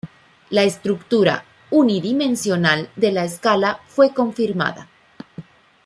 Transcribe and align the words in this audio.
La 0.49 0.63
estructura 0.63 1.45
unidimensional 1.69 2.89
de 2.95 3.11
la 3.11 3.23
escala 3.23 3.81
fue 3.85 4.15
confirmada. 4.15 4.89